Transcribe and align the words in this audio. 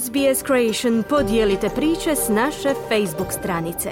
SBS 0.00 0.44
Creation 0.46 1.02
podijelite 1.08 1.68
priče 1.68 2.16
s 2.16 2.28
naše 2.28 2.68
Facebook 2.88 3.32
stranice. 3.32 3.90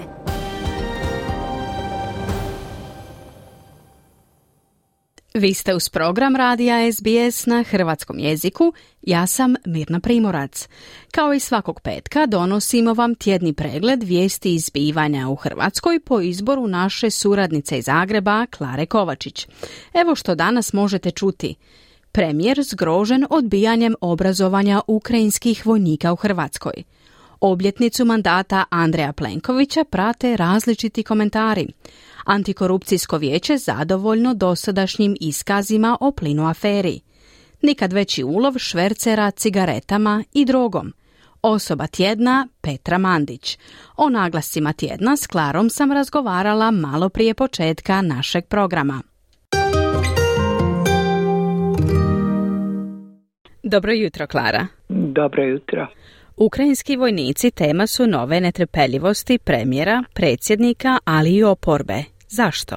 Vi 5.34 5.54
ste 5.54 5.74
uz 5.74 5.88
program 5.88 6.36
radija 6.36 6.92
SBS 6.92 7.46
na 7.46 7.62
hrvatskom 7.62 8.18
jeziku. 8.18 8.72
Ja 9.02 9.26
sam 9.26 9.54
Mirna 9.66 10.00
Primorac. 10.00 10.68
Kao 11.12 11.34
i 11.34 11.40
svakog 11.40 11.80
petka 11.80 12.26
donosimo 12.26 12.94
vam 12.94 13.14
tjedni 13.14 13.52
pregled 13.52 14.02
vijesti 14.02 14.54
izbivanja 14.54 15.28
u 15.28 15.34
Hrvatskoj 15.34 16.00
po 16.00 16.20
izboru 16.20 16.66
naše 16.66 17.10
suradnice 17.10 17.78
iz 17.78 17.84
Zagreba 17.84 18.46
Klare 18.46 18.86
Kovačić. 18.86 19.48
Evo 19.94 20.14
što 20.14 20.34
danas 20.34 20.72
možete 20.72 21.10
čuti– 21.10 21.54
Premijer 22.12 22.62
zgrožen 22.62 23.26
odbijanjem 23.30 23.94
obrazovanja 24.00 24.80
ukrajinskih 24.86 25.66
vojnika 25.66 26.12
u 26.12 26.16
Hrvatskoj. 26.16 26.72
Obljetnicu 27.40 28.04
mandata 28.04 28.64
Andreja 28.70 29.12
Plenkovića 29.12 29.84
prate 29.84 30.36
različiti 30.36 31.02
komentari. 31.02 31.66
Antikorupcijsko 32.24 33.18
vijeće 33.18 33.56
zadovoljno 33.56 34.34
dosadašnjim 34.34 35.16
iskazima 35.20 35.96
o 36.00 36.12
plinu 36.12 36.48
aferi. 36.48 37.00
Nikad 37.62 37.92
veći 37.92 38.24
ulov 38.24 38.54
švercera 38.58 39.30
cigaretama 39.30 40.24
i 40.32 40.44
drogom. 40.44 40.92
Osoba 41.42 41.86
tjedna 41.86 42.48
Petra 42.60 42.98
Mandić. 42.98 43.58
O 43.96 44.08
naglascima 44.08 44.72
tjedna 44.72 45.16
s 45.16 45.26
Klarom 45.26 45.70
sam 45.70 45.92
razgovarala 45.92 46.70
malo 46.70 47.08
prije 47.08 47.34
početka 47.34 48.02
našeg 48.02 48.46
programa. 48.46 49.02
Dobro 53.62 53.92
jutro, 53.92 54.26
Klara. 54.26 54.66
Dobro 54.88 55.42
jutro. 55.42 55.86
Ukrajinski 56.36 56.96
vojnici 56.96 57.50
tema 57.50 57.86
su 57.86 58.06
nove 58.06 58.40
netrpeljivosti 58.40 59.38
premijera, 59.46 60.02
predsjednika, 60.14 60.98
ali 61.04 61.30
i 61.36 61.44
oporbe. 61.44 61.98
Zašto? 62.28 62.74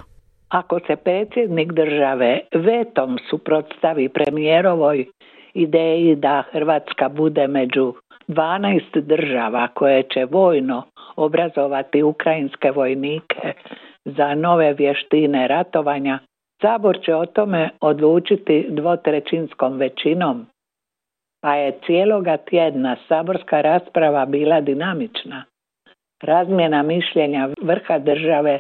Ako 0.50 0.80
se 0.88 0.96
predsjednik 0.96 1.72
države 1.72 2.40
vetom 2.54 3.18
suprotstavi 3.30 4.10
premijerovoj 4.10 5.06
ideji 5.54 6.16
da 6.16 6.44
Hrvatska 6.52 7.10
bude 7.10 7.48
među 7.48 7.94
12 8.28 9.02
država 9.02 9.68
koje 9.68 10.04
će 10.04 10.26
vojno 10.32 10.84
obrazovati 11.16 12.04
ukrajinske 12.04 12.72
vojnike 12.72 13.54
za 14.06 14.36
nove 14.36 14.74
vještine 14.74 15.48
ratovanja, 15.48 16.20
Sabor 16.62 16.98
će 17.06 17.16
o 17.16 17.26
tome 17.26 17.70
odlučiti 17.82 18.68
dvotrećinskom 18.70 19.78
većinom 19.78 20.46
pa 21.44 21.56
je 21.56 21.80
cijeloga 21.86 22.38
tjedna 22.38 22.96
saborska 23.08 23.62
rasprava 23.62 24.26
bila 24.26 24.62
dinamična. 24.62 25.44
Razmjena 26.24 26.84
mišljenja 26.84 27.50
vrha 27.62 28.00
države 28.00 28.60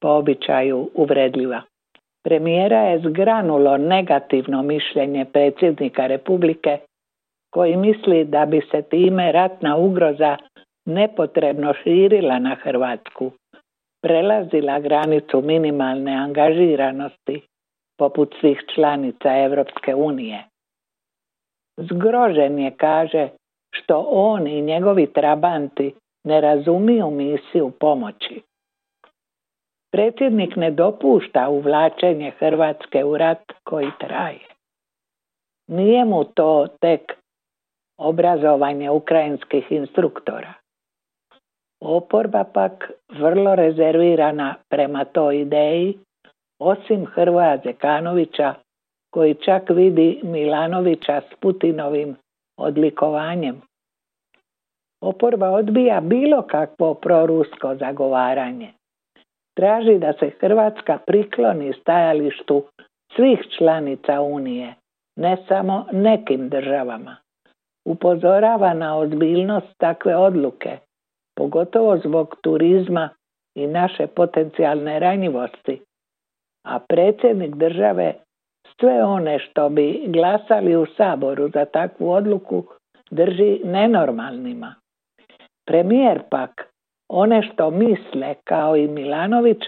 po 0.00 0.08
običaju 0.08 0.90
uvredljiva. 0.94 1.62
Premijera 2.24 2.78
je 2.78 2.98
zgranulo 2.98 3.76
negativno 3.76 4.62
mišljenje 4.62 5.24
predsjednika 5.24 6.06
Republike 6.06 6.78
koji 7.54 7.76
misli 7.76 8.24
da 8.24 8.46
bi 8.46 8.60
se 8.70 8.82
time 8.82 9.32
ratna 9.32 9.76
ugroza 9.76 10.36
nepotrebno 10.86 11.74
širila 11.82 12.38
na 12.38 12.56
Hrvatsku, 12.62 13.30
prelazila 14.02 14.80
granicu 14.80 15.40
minimalne 15.42 16.14
angažiranosti 16.16 17.42
poput 17.98 18.34
svih 18.40 18.62
članica 18.74 19.38
Europske 19.38 19.94
unije. 19.94 20.49
Zgrožen 21.80 22.58
je, 22.58 22.70
kaže, 22.76 23.28
što 23.70 24.06
on 24.10 24.46
i 24.46 24.60
njegovi 24.60 25.12
trabanti 25.12 25.94
ne 26.24 26.40
razumiju 26.40 27.10
misiju 27.10 27.70
pomoći. 27.80 28.42
Predsjednik 29.92 30.56
ne 30.56 30.70
dopušta 30.70 31.48
uvlačenje 31.48 32.30
Hrvatske 32.38 33.04
u 33.04 33.16
rat 33.16 33.52
koji 33.64 33.90
traje. 33.98 34.46
Nije 35.68 36.04
mu 36.04 36.24
to 36.24 36.66
tek 36.80 37.00
obrazovanje 37.98 38.90
ukrajinskih 38.90 39.72
instruktora. 39.72 40.54
Oporba 41.80 42.44
pak 42.44 42.90
vrlo 43.08 43.54
rezervirana 43.54 44.54
prema 44.68 45.04
toj 45.04 45.40
ideji, 45.40 45.98
osim 46.58 47.06
Hrvoja 47.06 47.58
Zekanovića 47.64 48.54
koji 49.10 49.34
čak 49.34 49.70
vidi 49.70 50.20
Milanovića 50.22 51.20
s 51.20 51.34
Putinovim 51.40 52.16
odlikovanjem. 52.58 53.60
Oporba 55.02 55.50
odbija 55.50 56.00
bilo 56.00 56.42
kakvo 56.42 56.94
prorusko 56.94 57.74
zagovaranje. 57.74 58.72
Traži 59.56 59.98
da 59.98 60.12
se 60.12 60.30
Hrvatska 60.40 60.98
prikloni 61.06 61.72
stajalištu 61.80 62.64
svih 63.16 63.38
članica 63.58 64.20
Unije, 64.20 64.74
ne 65.16 65.36
samo 65.48 65.86
nekim 65.92 66.48
državama. 66.48 67.16
Upozorava 67.84 68.74
na 68.74 68.98
ozbiljnost 68.98 69.66
takve 69.78 70.16
odluke, 70.16 70.78
pogotovo 71.36 71.98
zbog 71.98 72.36
turizma 72.42 73.08
i 73.54 73.66
naše 73.66 74.06
potencijalne 74.06 74.98
ranjivosti. 74.98 75.80
A 76.64 76.78
predsjednik 76.88 77.54
države 77.54 78.14
sve 78.80 79.04
one 79.04 79.38
što 79.38 79.68
bi 79.68 80.04
glasali 80.06 80.76
u 80.76 80.86
Saboru 80.96 81.48
za 81.48 81.64
takvu 81.64 82.10
odluku 82.10 82.64
drži 83.10 83.60
nenormalnima. 83.64 84.74
Premijer 85.66 86.22
pak 86.30 86.70
one 87.08 87.42
što 87.42 87.70
misle 87.70 88.34
kao 88.44 88.76
i 88.76 88.88
Milanović 88.88 89.58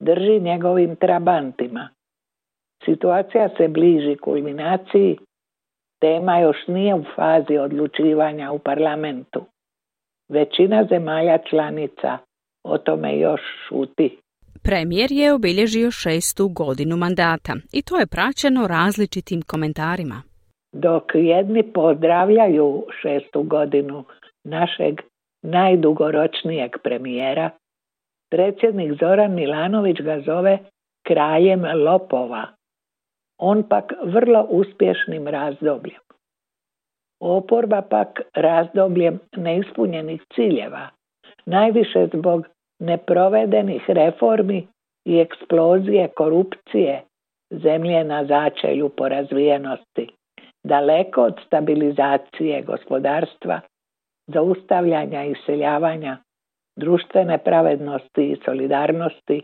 drži 0.00 0.40
njegovim 0.40 0.96
trabantima. 0.96 1.88
Situacija 2.84 3.48
se 3.56 3.68
bliži 3.68 4.16
kulminaciji, 4.16 5.18
tema 6.00 6.38
još 6.38 6.56
nije 6.66 6.94
u 6.94 7.04
fazi 7.16 7.58
odlučivanja 7.58 8.52
u 8.52 8.58
parlamentu. 8.58 9.44
Većina 10.28 10.84
zemalja 10.90 11.38
članica 11.38 12.18
o 12.64 12.78
tome 12.78 13.18
još 13.18 13.40
šuti. 13.68 14.21
Premijer 14.64 15.12
je 15.12 15.32
obilježio 15.32 15.90
šestu 15.90 16.48
godinu 16.48 16.96
mandata 16.96 17.54
i 17.72 17.82
to 17.82 17.98
je 17.98 18.06
praćeno 18.06 18.66
različitim 18.66 19.42
komentarima. 19.42 20.22
Dok 20.72 21.04
jedni 21.14 21.62
pozdravljaju 21.72 22.86
šestu 23.02 23.42
godinu 23.42 24.04
našeg 24.44 24.94
najdugoročnijeg 25.42 26.70
premijera, 26.82 27.50
predsjednik 28.30 28.92
Zoran 29.00 29.34
Milanović 29.34 29.96
ga 30.00 30.20
zove 30.26 30.58
kraljem 31.06 31.64
lopova. 31.84 32.46
On 33.38 33.68
pak 33.68 33.92
vrlo 34.04 34.46
uspješnim 34.50 35.28
razdobljem. 35.28 36.00
Oporba 37.20 37.82
pak 37.90 38.20
razdobljem 38.34 39.18
neispunjenih 39.36 40.22
ciljeva, 40.34 40.88
najviše 41.46 42.08
zbog 42.14 42.46
neprovedenih 42.82 43.90
reformi 43.90 44.66
i 45.04 45.18
eksplozije 45.18 46.08
korupcije 46.08 47.02
zemlje 47.50 48.04
na 48.04 48.24
začelju 48.24 48.88
po 48.88 49.08
razvijenosti, 49.08 50.08
daleko 50.64 51.22
od 51.22 51.40
stabilizacije 51.46 52.62
gospodarstva, 52.62 53.60
zaustavljanja 54.26 55.24
i 55.24 55.32
iseljavanja, 55.32 56.16
društvene 56.76 57.38
pravednosti 57.38 58.30
i 58.30 58.36
solidarnosti, 58.44 59.42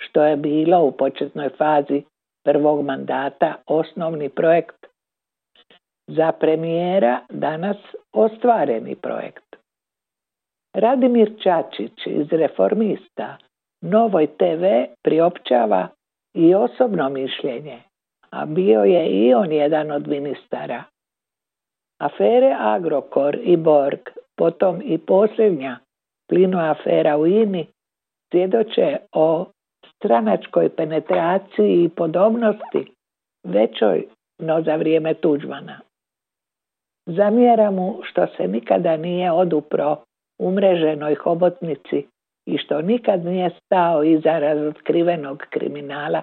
što 0.00 0.24
je 0.24 0.36
bilo 0.36 0.84
u 0.84 0.92
početnoj 0.92 1.48
fazi 1.48 2.02
prvog 2.44 2.84
mandata 2.84 3.54
osnovni 3.66 4.28
projekt. 4.28 4.86
Za 6.06 6.32
premijera 6.32 7.20
danas 7.30 7.76
ostvareni 8.12 8.96
projekt. 8.96 9.51
Radimir 10.74 11.32
Čačić 11.42 12.06
iz 12.06 12.26
Reformista 12.30 13.36
Novoj 13.80 14.26
TV 14.26 14.64
priopćava 15.02 15.88
i 16.34 16.54
osobno 16.54 17.08
mišljenje, 17.08 17.78
a 18.30 18.46
bio 18.46 18.84
je 18.84 19.06
i 19.06 19.34
on 19.34 19.52
jedan 19.52 19.90
od 19.90 20.08
ministara. 20.08 20.84
Afere 22.00 22.56
Agrokor 22.58 23.38
i 23.42 23.56
Borg, 23.56 24.00
potom 24.36 24.80
i 24.84 24.98
posljednja 24.98 25.78
plinu 26.28 26.58
afera 26.58 27.18
u 27.18 27.26
INI, 27.26 27.66
svjedoče 28.30 28.96
o 29.12 29.46
stranačkoj 29.96 30.68
penetraciji 30.76 31.84
i 31.84 31.88
podobnosti 31.96 32.92
većoj 33.44 34.06
no 34.38 34.62
za 34.62 34.76
vrijeme 34.76 35.14
Tuđmana. 35.14 35.80
Zamjera 37.06 37.70
mu 37.70 37.98
što 38.02 38.26
se 38.36 38.48
nikada 38.48 38.96
nije 38.96 39.32
odupro 39.32 39.96
umreženoj 40.42 41.14
hobotnici 41.14 42.06
i 42.46 42.58
što 42.58 42.82
nikad 42.82 43.24
nije 43.24 43.50
stao 43.50 44.04
iza 44.04 44.38
razotkrivenog 44.38 45.42
kriminala. 45.50 46.22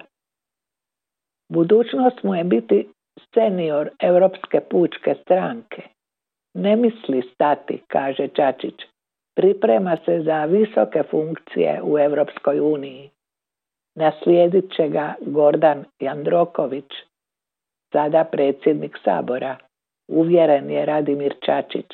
Budućnost 1.52 2.22
mu 2.22 2.34
je 2.34 2.44
biti 2.44 2.88
senior 3.34 3.90
Europske 4.00 4.60
pučke 4.60 5.14
stranke. 5.22 5.82
Ne 6.54 6.76
misli 6.76 7.22
stati, 7.34 7.82
kaže 7.88 8.28
Čačić. 8.28 8.74
Priprema 9.36 9.96
se 10.04 10.22
za 10.24 10.44
visoke 10.44 11.02
funkcije 11.10 11.80
u 11.82 11.98
Europskoj 11.98 12.60
uniji. 12.60 13.10
Naslijedit 13.96 14.64
će 14.76 14.88
ga 14.88 15.14
Gordan 15.20 15.84
Jandroković, 16.00 16.90
sada 17.92 18.24
predsjednik 18.24 18.98
Sabora. 19.04 19.56
Uvjeren 20.08 20.70
je 20.70 20.86
Radimir 20.86 21.34
Čačić. 21.46 21.86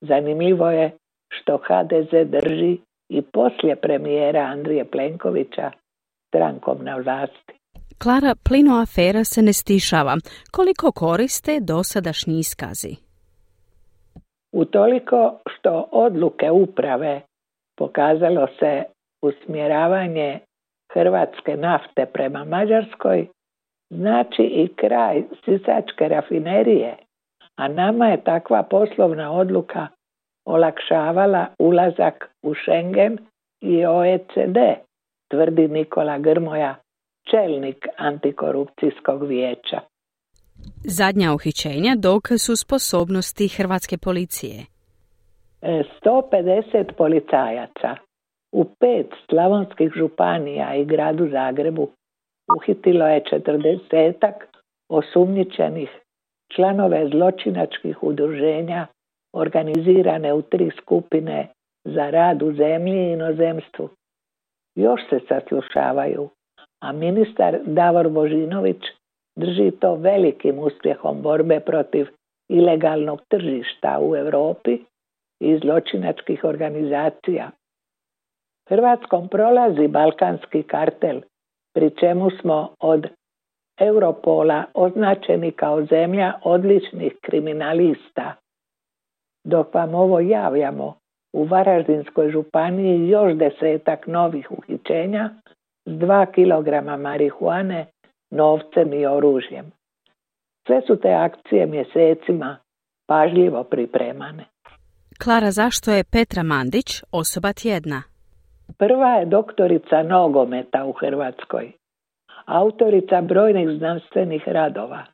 Zanimljivo 0.00 0.70
je 0.70 0.90
što 1.30 1.56
HDZ 1.56 2.10
drži 2.30 2.78
i 3.08 3.22
poslije 3.22 3.76
premijera 3.76 4.40
Andrije 4.40 4.84
Plenkovića 4.84 5.70
strankom 6.28 6.84
na 6.84 6.96
vlasti. 6.96 7.52
Klara, 8.02 8.34
plino 8.48 8.74
afera 8.82 9.24
se 9.24 9.42
ne 9.42 9.52
stišava. 9.52 10.14
Koliko 10.50 10.92
koriste 10.92 11.60
dosadašnji 11.60 12.38
iskazi? 12.38 12.94
Utoliko 14.52 15.40
što 15.50 15.88
odluke 15.92 16.50
uprave 16.50 17.20
pokazalo 17.78 18.46
se 18.58 18.84
usmjeravanje 19.22 20.40
hrvatske 20.92 21.56
nafte 21.56 22.06
prema 22.06 22.44
Mađarskoj, 22.44 23.28
znači 23.90 24.42
i 24.42 24.68
kraj 24.76 25.22
sisačke 25.44 26.08
rafinerije, 26.08 26.96
a 27.56 27.68
nama 27.68 28.06
je 28.06 28.24
takva 28.24 28.62
poslovna 28.62 29.32
odluka 29.32 29.88
olakšavala 30.44 31.46
ulazak 31.58 32.30
u 32.42 32.54
Schengen 32.54 33.18
i 33.60 33.86
OECD, 33.86 34.58
tvrdi 35.30 35.68
Nikola 35.68 36.18
Grmoja, 36.18 36.76
čelnik 37.30 37.86
antikorupcijskog 37.96 39.26
vijeća. 39.26 39.80
Zadnja 40.84 41.34
uhićenja 41.34 41.94
dok 41.98 42.28
su 42.38 42.56
sposobnosti 42.56 43.48
hrvatske 43.48 43.98
policije. 43.98 44.66
150 45.62 46.74
e, 46.74 46.84
policajaca 46.98 47.96
u 48.52 48.64
pet 48.64 49.06
slavonskih 49.30 49.90
županija 49.96 50.74
i 50.74 50.84
gradu 50.84 51.28
Zagrebu 51.30 51.88
uhitilo 52.56 53.06
je 53.06 53.24
četrdesetak 53.30 54.34
osumnjičenih 54.88 55.90
članove 56.54 57.08
zločinačkih 57.12 58.02
udruženja 58.02 58.86
organizirane 59.32 60.34
u 60.34 60.42
tri 60.42 60.70
skupine 60.82 61.48
za 61.84 62.10
rad 62.10 62.42
u 62.42 62.52
zemlji 62.52 63.08
i 63.08 63.12
inozemstvu. 63.12 63.88
Još 64.74 65.00
se 65.10 65.20
saslušavaju, 65.28 66.28
a 66.82 66.92
ministar 66.92 67.58
Davor 67.64 68.08
Božinović 68.08 68.82
drži 69.36 69.70
to 69.70 69.94
velikim 69.94 70.58
uspjehom 70.58 71.22
borbe 71.22 71.60
protiv 71.60 72.06
ilegalnog 72.48 73.20
tržišta 73.28 73.98
u 74.02 74.16
Europi 74.16 74.78
i 75.40 75.58
zločinačkih 75.58 76.44
organizacija. 76.44 77.50
Hrvatskom 78.68 79.28
prolazi 79.28 79.88
balkanski 79.88 80.62
kartel, 80.62 81.20
pri 81.74 81.90
čemu 82.00 82.30
smo 82.30 82.74
od 82.80 83.06
Europola 83.80 84.64
označeni 84.74 85.52
kao 85.52 85.84
zemlja 85.84 86.32
odličnih 86.44 87.12
kriminalista. 87.22 88.34
Dok 89.44 89.74
vam 89.74 89.94
ovo 89.94 90.20
javljamo, 90.20 90.94
u 91.32 91.44
Varaždinskoj 91.44 92.30
županiji 92.30 93.08
još 93.08 93.34
desetak 93.34 94.06
novih 94.06 94.50
uhićenja 94.50 95.30
s 95.86 95.98
dva 95.98 96.26
kilograma 96.26 96.96
marihuane 96.96 97.86
novcem 98.30 98.92
i 98.92 99.06
oružjem. 99.06 99.72
Sve 100.66 100.80
su 100.86 100.96
te 100.96 101.12
akcije 101.12 101.66
mjesecima 101.66 102.56
pažljivo 103.06 103.64
pripremane. 103.64 104.44
Klara, 105.24 105.50
zašto 105.50 105.90
je 105.90 106.04
Petra 106.12 106.42
Mandić 106.42 107.02
osoba 107.12 107.52
tjedna? 107.52 108.02
Prva 108.78 109.08
je 109.08 109.26
doktorica 109.26 110.02
nogometa 110.02 110.84
u 110.84 110.92
Hrvatskoj, 110.92 111.72
autorica 112.46 113.20
brojnih 113.20 113.68
znanstvenih 113.78 114.42
radova, 114.46 115.04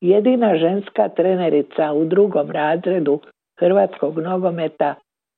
jedina 0.00 0.56
ženska 0.56 1.08
trenerica 1.08 1.92
u 1.92 2.04
drugom 2.04 2.50
razredu 2.50 3.20
hrvatskog 3.60 4.18
nogometa 4.18 4.94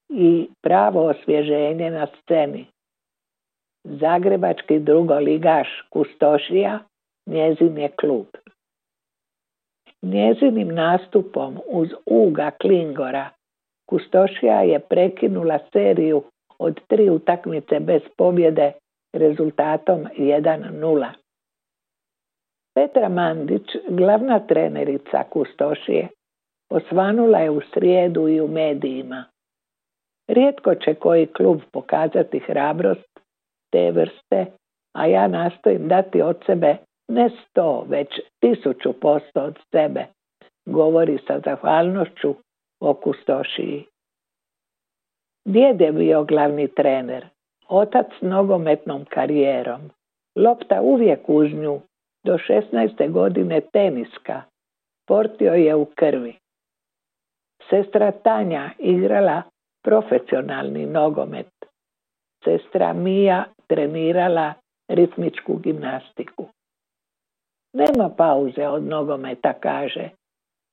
i 0.08 0.48
pravo 0.62 1.06
osvježenje 1.06 1.90
na 1.90 2.06
sceni. 2.06 2.66
Zagrebački 3.84 4.78
drugoligaš 4.78 5.68
Kustošija 5.90 6.78
njezin 7.26 7.78
je 7.78 7.88
klub. 7.88 8.26
Njezinim 10.02 10.74
nastupom 10.74 11.58
uz 11.66 11.88
Uga 12.06 12.50
Klingora 12.60 13.30
Kustošija 13.88 14.62
je 14.62 14.78
prekinula 14.80 15.58
seriju 15.72 16.22
od 16.58 16.80
tri 16.86 17.10
utakmice 17.10 17.80
bez 17.80 18.02
pobjede 18.16 18.72
rezultatom 19.12 20.06
1-0. 20.18 21.06
Petra 22.74 23.08
Mandić, 23.08 23.66
glavna 23.88 24.38
trenerica 24.46 25.22
Kustošije, 25.30 26.08
osvanula 26.76 27.38
je 27.38 27.50
u 27.50 27.60
srijedu 27.74 28.28
i 28.28 28.40
u 28.40 28.48
medijima. 28.48 29.24
Rijetko 30.28 30.74
će 30.74 30.94
koji 30.94 31.26
klub 31.26 31.60
pokazati 31.72 32.38
hrabrost 32.38 33.20
te 33.72 33.90
vrste, 33.90 34.46
a 34.96 35.06
ja 35.06 35.28
nastojim 35.28 35.88
dati 35.88 36.22
od 36.22 36.36
sebe 36.46 36.76
ne 37.08 37.30
sto, 37.30 37.86
već 37.88 38.08
tisuću 38.40 38.92
posto 39.00 39.40
od 39.40 39.58
sebe, 39.70 40.06
govori 40.66 41.18
sa 41.26 41.40
zahvalnošću 41.44 42.34
o 42.80 42.94
kustošiji. 42.94 43.84
Djed 45.44 45.80
je 45.80 45.92
bio 45.92 46.24
glavni 46.24 46.68
trener, 46.68 47.26
otac 47.68 48.06
nogometnom 48.20 49.04
karijerom. 49.04 49.80
Lopta 50.36 50.80
uvijek 50.82 51.28
uz 51.28 51.52
nju, 51.52 51.80
do 52.24 52.38
16. 52.38 53.10
godine 53.10 53.60
teniska, 53.60 54.42
portio 55.06 55.54
je 55.54 55.74
u 55.74 55.84
krvi. 55.84 56.41
Sestra 57.72 58.12
Tanja 58.12 58.70
igrala 58.78 59.42
profesionalni 59.84 60.86
nogomet. 60.86 61.52
Sestra 62.44 62.92
Mija 62.92 63.44
trenirala 63.66 64.54
ritmičku 64.88 65.56
gimnastiku. 65.56 66.48
Nema 67.72 68.08
pauze 68.16 68.68
od 68.68 68.82
nogometa, 68.82 69.52
kaže 69.52 70.10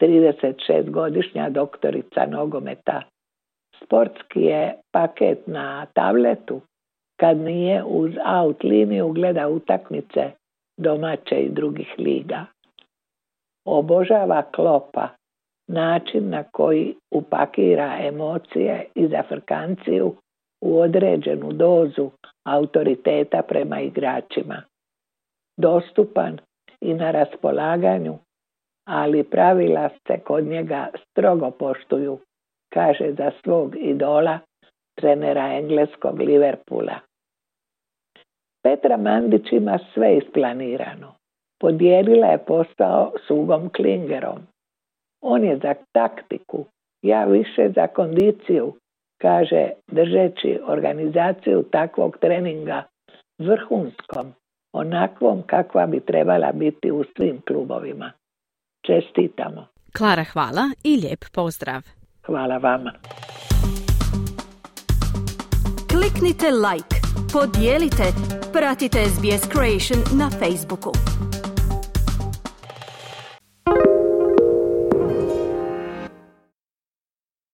36-godišnja 0.01 1.49
doktorica 1.49 2.25
nogometa. 2.25 3.01
Sportski 3.83 4.41
je 4.41 4.75
paket 4.91 5.47
na 5.47 5.85
tabletu 5.93 6.61
kad 7.19 7.37
nije 7.37 7.83
uz 7.83 8.11
out 8.25 8.63
liniju 8.63 9.07
gleda 9.07 9.47
utakmice 9.49 10.31
domaće 10.77 11.35
i 11.35 11.49
drugih 11.49 11.95
liga. 11.97 12.45
Obožava 13.65 14.43
klopa, 14.55 15.18
način 15.69 16.29
na 16.29 16.43
koji 16.43 16.95
upakira 17.11 17.97
emocije 18.01 18.85
i 18.95 19.07
zafrkanciju 19.07 20.15
u 20.61 20.79
određenu 20.79 21.51
dozu 21.51 22.09
autoriteta 22.45 23.41
prema 23.41 23.79
igračima. 23.79 24.63
Dostupan 25.57 26.39
i 26.81 26.93
na 26.93 27.11
raspolaganju, 27.11 28.17
ali 28.87 29.23
pravila 29.23 29.89
se 29.89 30.19
kod 30.19 30.43
njega 30.43 30.87
strogo 30.95 31.51
poštuju, 31.51 32.19
kaže 32.73 33.13
za 33.17 33.31
svog 33.43 33.75
idola, 33.77 34.39
trenera 34.95 35.53
engleskog 35.53 36.19
Liverpoola. 36.19 36.99
Petra 38.63 38.97
Mandić 38.97 39.51
ima 39.51 39.79
sve 39.93 40.17
isplanirano. 40.17 41.13
Podijelila 41.59 42.27
je 42.27 42.45
posao 42.45 43.13
s 43.27 43.29
Ugom 43.29 43.69
Klingerom. 43.69 44.39
On 45.21 45.43
je 45.43 45.59
za 45.63 45.73
taktiku, 45.91 46.65
ja 47.01 47.25
više 47.25 47.71
za 47.75 47.87
kondiciju, 47.87 48.73
kaže 49.21 49.69
držeći 49.87 50.59
organizaciju 50.67 51.63
takvog 51.71 52.17
treninga 52.21 52.83
vrhunskom, 53.39 54.33
onakvom 54.73 55.43
kakva 55.47 55.85
bi 55.85 55.99
trebala 55.99 56.51
biti 56.51 56.91
u 56.91 57.03
svim 57.17 57.41
klubovima. 57.47 58.11
Čestitamo. 58.85 59.67
Klara, 59.97 60.23
hvala 60.23 60.63
i 60.83 60.95
lijep 60.95 61.25
pozdrav. 61.33 61.81
Hvala 62.25 62.57
vama. 62.57 62.93
Kliknite 65.91 66.47
like, 66.51 66.95
podijelite, 67.33 68.03
pratite 68.53 68.97
SBS 68.97 69.43
Creation 69.53 69.99
na 70.19 70.29
Facebooku. 70.29 70.91